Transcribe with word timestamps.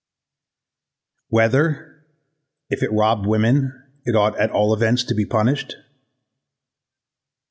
]Whether, 1.29 2.03
if 2.71 2.81
it 2.81 2.91
robbed 2.91 3.27
women, 3.27 3.83
it 4.03 4.15
ought 4.15 4.35
at 4.39 4.49
all 4.49 4.73
events 4.73 5.03
to 5.03 5.13
be 5.13 5.27
punished? 5.27 5.75